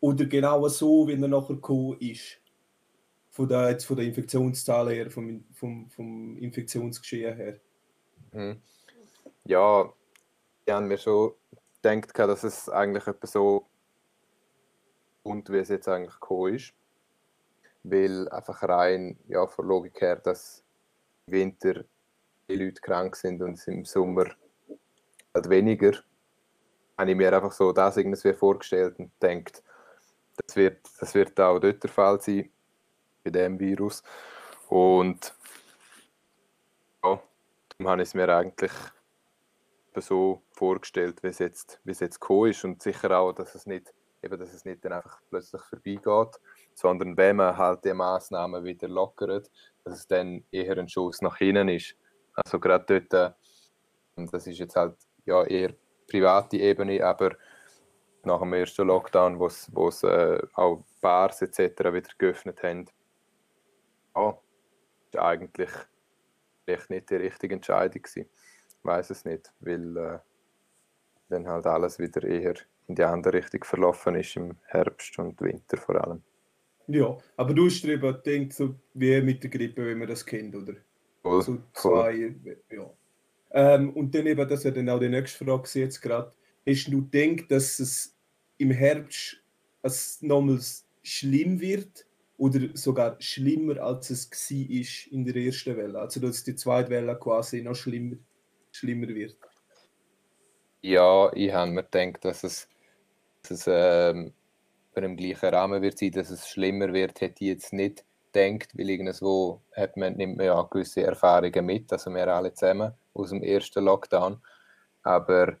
[0.00, 2.41] Oder genau so, wie er nachher gekommen ist?
[3.32, 7.58] Von der, jetzt von der Infektionszahlen her, vom, vom, vom Infektionsgeschehen her?
[8.32, 8.60] Mhm.
[9.44, 9.90] Ja,
[10.66, 11.32] ich habe mir schon
[11.82, 13.66] gedacht, dass es eigentlich etwas so
[15.22, 16.74] und wie es jetzt eigentlich gekommen ist.
[17.84, 20.62] Weil einfach rein ja, von Logik her, dass
[21.26, 21.84] im Winter
[22.48, 24.26] die Leute krank sind und im Sommer
[25.34, 25.92] halt weniger,
[26.98, 29.62] habe ich mir einfach so das irgendwie vorgestellt und denkt,
[30.36, 32.50] das wird, das wird auch dort der Fall sein,
[33.22, 34.02] bei dem Virus.
[34.68, 35.34] Und
[37.04, 37.20] ja,
[37.68, 38.72] darum habe ich es mir eigentlich
[39.96, 43.66] so vorgestellt, wie es jetzt, wie es jetzt gekommen ist und sicher auch, dass es
[43.66, 46.40] nicht, eben, dass es nicht dann einfach plötzlich vorbeigeht,
[46.74, 49.50] sondern wenn man halt die Maßnahmen wieder lockert,
[49.84, 51.94] dass es dann eher ein Schuss nach hinten ist.
[52.34, 55.74] Also gerade dort, äh, das ist jetzt halt ja eher
[56.08, 57.36] private Ebene, aber
[58.24, 59.46] nach dem ersten Lockdown, wo
[59.88, 61.58] es äh, auch Bars etc.
[61.92, 62.86] wieder geöffnet haben,
[64.16, 64.38] ja,
[65.10, 65.70] ist eigentlich
[66.64, 68.28] vielleicht nicht die richtige Entscheidung gewesen.
[68.78, 70.18] Ich weiß es nicht, weil äh,
[71.28, 72.54] dann halt alles wieder eher
[72.88, 76.22] in die andere Richtung verlaufen ist im Herbst und Winter vor allem.
[76.88, 80.54] Ja, aber du hast darüber gedacht, so wie mit der Grippe, wie man das kennt,
[80.54, 80.74] oder?
[81.22, 82.56] Voll, so zwei, voll.
[82.70, 82.90] ja.
[83.52, 86.32] Ähm, und dann eben, das wäre dann auch die nächste Frage jetzt gerade.
[86.66, 88.16] Hast du gedacht, dass es
[88.58, 89.42] im Herbst
[89.82, 92.06] als nochmals schlimm wird
[92.42, 96.00] oder sogar schlimmer, als es war in der ersten Welle?
[96.00, 98.16] Also, dass die zweite Welle quasi noch schlimmer,
[98.72, 99.36] schlimmer wird?
[100.80, 102.68] Ja, ich habe mir gedacht, dass es,
[103.42, 104.32] dass es ähm,
[104.96, 108.90] dem gleichen Rahmen wird sein, dass es schlimmer wird, hätte ich jetzt nicht denkt, weil
[108.90, 113.44] irgendwo hat man, nimmt man ja gewisse Erfahrungen mit, also wir alle zusammen aus dem
[113.44, 114.42] ersten Lockdown.
[115.04, 115.58] Aber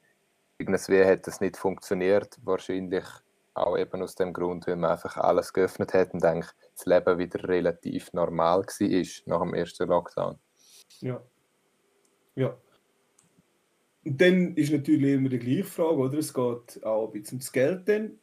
[0.58, 3.04] irgendwie hat das nicht funktioniert, wahrscheinlich
[3.54, 7.18] auch eben aus dem Grund, weil man einfach alles geöffnet hat und eigentlich das Leben
[7.18, 10.38] wieder relativ normal war nach dem ersten Lockdown.
[11.00, 11.22] Ja.
[12.34, 12.56] Ja.
[14.04, 16.18] Und dann ist natürlich immer die gleiche Frage, oder?
[16.18, 18.18] Es geht auch ein bisschen ums Geld dann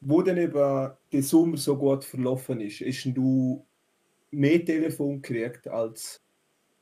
[0.00, 3.66] wo dann eben der Sommer so gut verlaufen ist, ist du
[4.30, 6.22] mehr Telefon gekriegt, als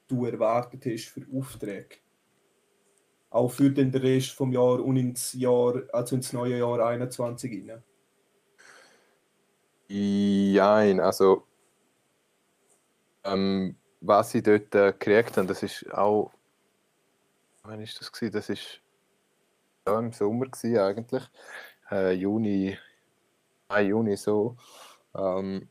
[0.09, 1.97] du erwartet hast für Aufträge?
[3.37, 7.83] Auch für den Rest vom Jahr und ins Jahr, also ins neue Jahr 21 rein?
[9.89, 11.45] Nein, also
[13.25, 16.33] ähm, was ich dort äh, gekriegt habe, das ist auch,
[17.63, 18.33] wann ist das gewesen?
[18.33, 18.81] Das ist
[19.87, 21.25] ja, im Sommer gewesen, eigentlich,
[21.91, 22.77] äh, Juni,
[23.69, 24.57] Mai, Juni so.
[25.15, 25.69] Ähm,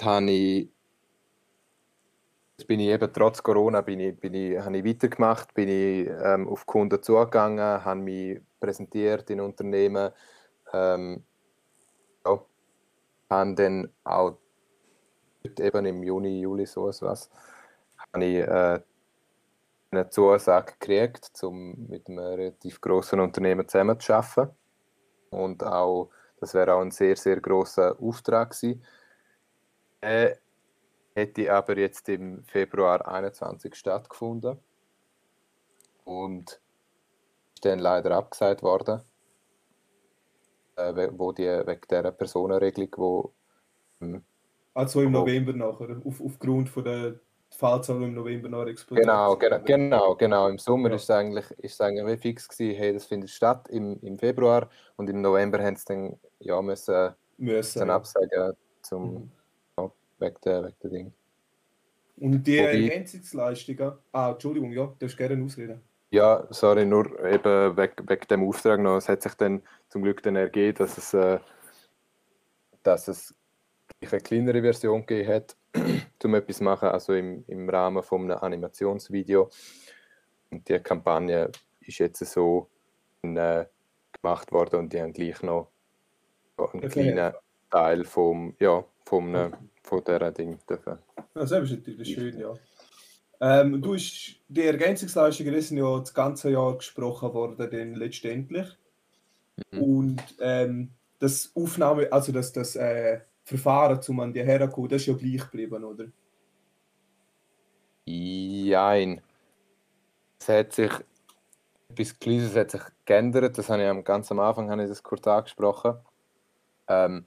[0.00, 0.70] habe ich,
[2.66, 6.48] bin ich eben trotz Corona bin ich, bin ich, habe ich weitergemacht, bin ich ähm,
[6.48, 10.10] auf Kunden zugegangen, habe mich präsentiert in Unternehmen,
[10.72, 11.24] ähm,
[12.26, 12.44] ja,
[13.30, 14.38] habe dann auch
[15.58, 17.30] eben im Juni, Juli so was,
[18.12, 18.80] habe ich äh,
[19.90, 24.54] eine Zusage gekriegt, um mit einem relativ großen Unternehmen zusammenzuarbeiten
[25.30, 28.84] und auch das wäre auch ein sehr, sehr großer Auftrag gewesen.
[30.00, 30.36] Äh,
[31.18, 34.58] hätte aber jetzt im Februar 21 stattgefunden
[36.04, 36.60] und
[37.54, 39.02] ist dann leider abgesagt worden,
[40.76, 43.34] äh, wo die wegen der Personenregelung, wo
[44.00, 44.24] ähm,
[44.74, 45.20] Also im Oh.
[45.20, 50.14] November nachher, auf, aufgrund von der Fallzahl, die im November nachher explodiert Genau, genau, genau,
[50.14, 50.48] genau.
[50.48, 50.96] Im Sommer Ja.
[50.96, 54.68] ist es eigentlich, ist es eigentlich fix gewesen, hey, das findet statt im, im Februar
[54.96, 59.37] und im November haben sie dann ja müssen, Müssen, dann absagen zum Mhm.
[60.18, 61.12] Wegen der, wegen der Ding.
[62.16, 65.80] Und die Ergänzungsleistungen, ah, Entschuldigung, ja, du darfst gerne ausreden.
[66.10, 68.96] Ja, sorry, nur eben wegen, wegen dem Auftrag noch.
[68.96, 71.38] Es hat sich dann zum Glück dann ergeben, dass es, äh,
[72.82, 73.34] dass es
[74.00, 75.56] eine kleinere Version gegeben hat,
[76.24, 79.50] um etwas zu machen, also im, im Rahmen von einem Animationsvideo.
[80.50, 81.50] Und die Kampagne
[81.80, 82.70] ist jetzt so
[83.22, 83.66] äh,
[84.12, 85.70] gemacht worden und die haben gleich noch
[86.56, 86.88] einen Okay.
[86.88, 87.34] kleinen
[87.70, 89.50] Teil vom, ja, vom, äh,
[89.88, 90.98] von dieser Ding dürfen.
[91.34, 92.54] Das ist natürlich schön, ja.
[93.40, 98.66] Ähm, du hast, die Ergänzungsleistungen die sind ja das ganze Jahr gesprochen worden, dann letztendlich.
[99.72, 99.82] Mhm.
[99.82, 105.06] Und ähm, das Aufnahme, also das, das äh, Verfahren, um an die herzukommen, das ist
[105.06, 106.06] ja gleich geblieben, oder?
[108.04, 109.20] Jein.
[110.40, 110.92] Es hat sich
[111.90, 113.56] etwas Kleines hat sich geändert.
[113.58, 115.94] Das habe ich am ganz am Anfang habe ich das kurz angesprochen.
[116.88, 117.26] Ähm,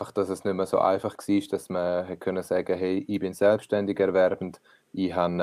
[0.00, 3.20] einfach, dass es nicht mehr so einfach war, dass man hätte können sagen, hey, ich
[3.20, 4.60] bin selbstständig erwerbend.
[4.92, 5.42] Ich habe,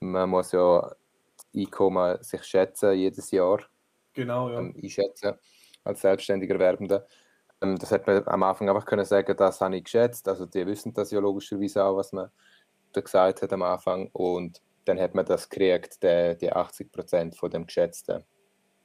[0.00, 0.80] äh, man muss ja
[1.36, 3.58] das Einkommen sich schätzen jedes Jahr
[4.14, 4.58] Genau, ja.
[4.60, 5.34] ähm, einschätzen
[5.84, 7.06] als selbstständiger Erwerbender.
[7.60, 10.28] Ähm, das hat man am Anfang einfach können sagen, das habe ich geschätzt.
[10.28, 12.30] Also die wissen das ja logischerweise auch, was man
[12.92, 14.08] da gesagt hat am Anfang.
[14.12, 18.22] Und dann hat man das gekriegt, die, die 80 Prozent von dem geschätzten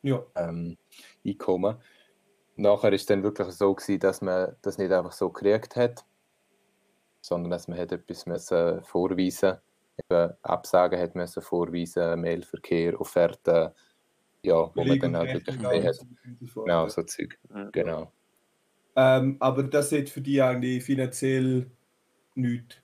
[0.01, 0.23] ja.
[0.35, 0.77] ähm,
[1.25, 1.77] Einkommen.
[2.57, 6.05] Nachher ist es dann wirklich so gewesen, dass man das nicht einfach so gekriegt hat,
[7.21, 9.57] sondern dass man hat etwas müssen vorweisen
[10.09, 13.71] eben Absagen hat müssen vorweisen, Mailverkehr, Offerten,
[14.43, 15.99] ja, wo man dann halt wirklich gesehen hat.
[16.55, 17.37] Genau, so Zeug.
[17.49, 17.69] Ja.
[17.71, 18.11] Genau.
[18.95, 21.69] Ähm, aber das hat für dich eigentlich finanziell
[22.35, 22.77] nichts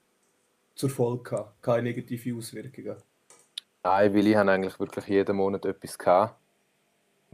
[0.75, 2.97] zur Folge gehabt, keine negative Auswirkungen.
[3.83, 6.39] Nein, weil ich habe eigentlich wirklich jeden Monat etwas gehabt,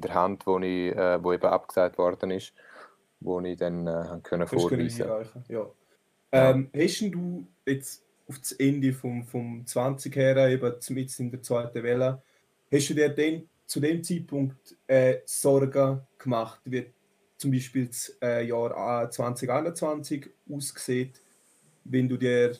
[0.01, 2.53] der Hand, wo, ich, äh, wo eben abgesagt worden ist,
[3.19, 5.65] wo ich dann äh, können vorweisen einreichen, ja.
[6.31, 11.41] Ähm, hast du jetzt auf das Ende vom, vom 20 her, eben mit in der
[11.41, 12.21] zweiten Welle,
[12.71, 16.91] hast du dir denn zu dem Zeitpunkt äh, Sorgen gemacht, wie
[17.37, 21.21] zum Beispiel das äh, Jahr äh, 2021 aussieht,
[21.85, 22.55] wenn du dir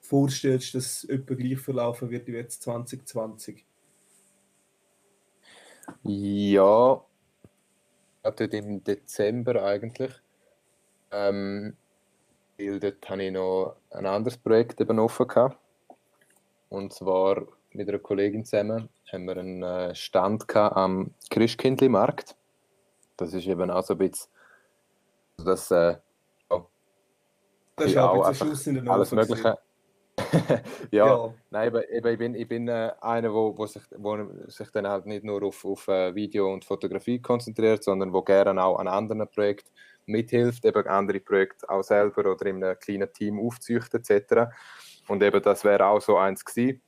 [0.00, 3.64] vorstellst, dass es etwa gleich verlaufen wird wie jetzt 2020?
[6.04, 7.02] Ja,
[8.22, 10.12] dort im Dezember eigentlich.
[11.10, 11.76] Ähm,
[12.58, 15.58] weil dort habe ich noch ein anderes Projekt eben offen gehabt.
[16.68, 22.36] Und zwar mit einer Kollegin zusammen haben wir einen äh, Stand gehabt am Christkindli-Markt.
[23.16, 24.30] Das ist eben auch so ein bisschen,
[25.38, 25.96] das, äh,
[27.76, 29.42] Das ist Ja, auch ein bisschen Schuss in den alles Ofen Mögliche.
[29.42, 29.58] gewesen.
[30.90, 31.34] ja, ja.
[31.50, 34.16] Nein, eben, ich bin, ich bin äh, einer, wo, wo, sich, wo
[34.46, 38.62] sich dann halt nicht nur auf, auf äh, Video und Fotografie konzentriert, sondern wo gerne
[38.62, 39.70] auch an anderen Projekten
[40.06, 44.50] mithilft, eben andere Projekte auch selber oder in einem kleinen Team aufzüchten etc.
[45.08, 46.80] Und eben das wäre auch so eins gewesen.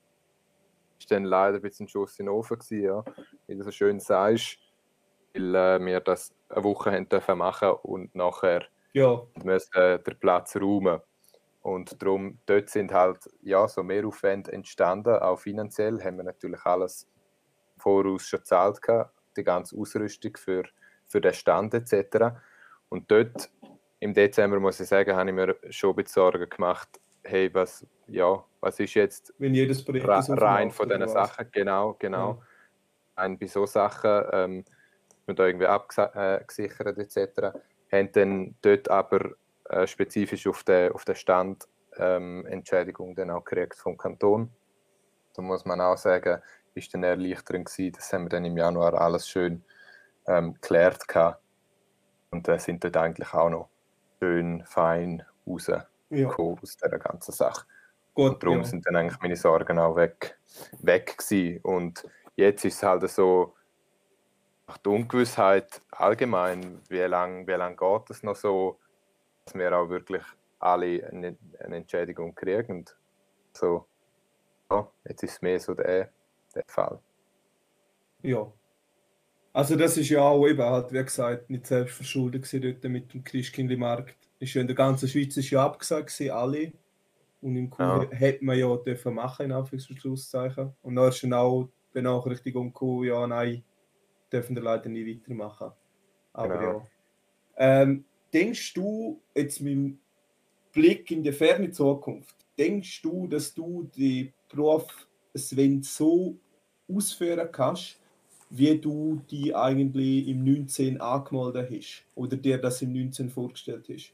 [0.99, 3.05] Ist dann leider ein bisschen Schuss in den Ofen gewesen, ja.
[3.47, 4.59] Wie du so schön sagst,
[5.35, 9.21] weil äh, wir das eine Woche haben dürfen machen und nachher ja.
[9.43, 11.01] müssen äh, den Platz räumen.
[11.63, 17.05] Und darum, dort sind halt ja, so Mehraufwände entstanden, auch finanziell haben wir natürlich alles
[17.05, 17.13] im
[17.79, 20.65] voraus schon gezahlt, gehabt, die ganze Ausrüstung für,
[21.07, 22.35] für den Stand etc.
[22.89, 23.51] Und dort
[24.01, 26.89] im Dezember, muss ich sagen, habe ich mir schon ein bisschen Sorgen gemacht,
[27.23, 31.09] hey, was, ja, was ist jetzt Wenn jedes Projekt Ra rein von diesen?
[31.09, 32.43] Sachen, genau, genau.
[33.17, 34.65] Rein bei so Sachen, ähm,
[35.27, 37.57] und da irgendwie abgesichert etc.,
[37.93, 39.37] haben dann dort aber
[39.73, 42.47] äh, spezifisch auf den, auf den Stand ähm,
[43.17, 44.51] dann auch gekriegt vom Kanton.
[45.35, 46.43] Da muss man auch sagen,
[46.75, 49.65] ist dann erleichternd gewesen, das haben wir dann im Januar alles schön
[50.27, 51.43] ähm, geklärt gehabt.
[52.31, 53.69] Und äh, sind dort eigentlich auch noch
[54.19, 57.67] schön fein rausgekommen Ja, aus dieser ganzen Sache.
[58.15, 58.33] gut.
[58.33, 58.65] Und darum ja.
[58.65, 60.39] sind dann eigentlich meine Sorgen auch weg,
[60.81, 61.61] weg gewesen.
[61.63, 62.07] Und
[62.37, 63.55] jetzt ist es halt so,
[64.67, 68.79] nach der Ungewissheit allgemein, wie lange wie lang geht es noch so,
[69.45, 70.23] dass wir auch wirklich
[70.59, 72.79] alle eine, eine Entschädigung kriegen.
[72.79, 72.97] Und
[73.53, 73.87] so,
[74.71, 76.11] ja, jetzt ist es mehr so der,
[76.55, 77.01] der Fall.
[78.23, 78.53] Ja.
[79.53, 83.13] Also das ist ja auch eben halt, wie gesagt, nicht selbst verschuldet gewesen dort mit
[83.13, 84.17] dem Christkindlmarkt.
[84.39, 86.73] Ist ja in der ganzen Schweiz ist ja abgesagt gewesen, alle.
[87.43, 89.91] Und in Chur hätte man ja dürfen machen, in Anführungs-
[90.83, 93.65] und dann ist dann auch die Benachrichtigung gekommen, ja, nein,
[94.33, 95.73] dürfen wir leider nicht weitermachen.
[96.33, 96.79] Aber Genau.
[97.59, 97.83] ja.
[97.83, 99.99] Ähm, denkst du, jetzt mit dem
[100.73, 106.37] Blick in die ferne Zukunft, denkst du, dass du den Beruf es wenn so
[106.89, 107.99] ausführen kannst,
[108.51, 114.13] wie du die eigentlich im 19 angemeldet hast oder dir das im 19 vorgestellt hast?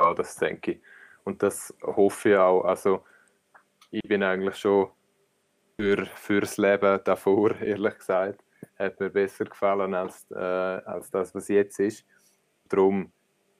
[0.00, 0.80] Ja, das denke ich.
[1.24, 2.64] Und das hoffe ich auch.
[2.64, 3.04] Also,
[3.90, 4.88] ich bin eigentlich schon
[5.76, 8.42] für, fürs Leben davor, ehrlich gesagt,
[8.78, 12.04] hat mir besser gefallen als, äh, als das, was jetzt ist.
[12.68, 13.12] Darum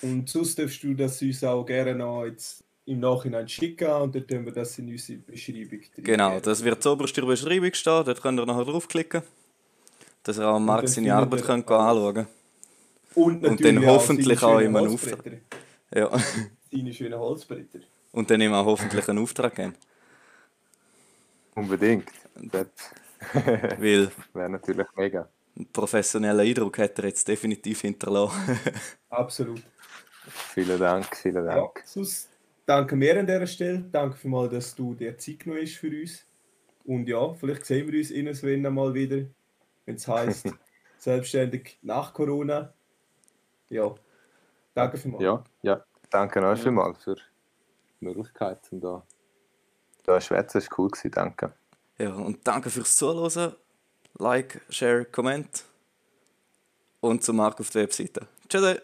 [0.03, 4.27] Und sonst darfst du das uns auch gerne noch jetzt im Nachhinein schicken und dann
[4.27, 6.05] tun wir das in unsere Beschreibung drin.
[6.05, 9.23] Genau, das wird zuoberst in der Beschreibung stehen, dort könnt ihr nachher draufklicken,
[10.23, 12.27] dass ihr auch Marc dann seine Arbeit könnt anschauen
[13.15, 15.37] Und, dann natürlich hoffentlich seine auch schönen in einem Holzbretter.
[15.95, 16.19] Ja.
[16.71, 17.81] Seine schönen Holzbretter.
[18.13, 19.75] Und dann immer hoffentlich einen Auftrag geben.
[21.55, 22.09] Unbedingt.
[22.35, 22.67] Das
[23.33, 25.29] Weil wäre natürlich mega.
[25.57, 28.61] einen professionellen Eindruck hat er jetzt definitiv hinterlassen.
[29.11, 29.63] Absolut.
[30.29, 31.83] Vielen Dank, vielen Ja, Dank.
[31.85, 32.29] sonst
[32.65, 33.81] danke mir an dieser Stelle.
[33.93, 36.25] Danke vielmals, dass du dir Zeit genommen hast für uns.
[36.85, 39.27] Und ja, vielleicht sehen wir uns irgendwann mal wieder,
[39.85, 40.47] wenn es heisst,
[40.99, 42.73] selbstständig nach Corona.
[43.69, 43.95] Ja,
[44.75, 45.23] danke vielmals.
[45.25, 45.85] Ja, ja.
[46.11, 49.03] Danke euch vielmals für die Möglichkeit, um da,
[50.05, 50.59] da zu schwätzen.
[50.59, 51.53] Das war cool, gewesen, danke.
[51.99, 53.55] Ja, und danke fürs Zuhören.
[54.19, 55.65] Like, Share, Comment.
[57.01, 58.27] Und zu Marc auf der Webseite.
[58.49, 58.79] Tschüss!